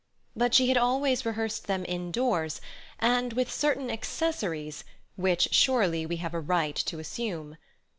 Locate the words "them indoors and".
1.67-3.33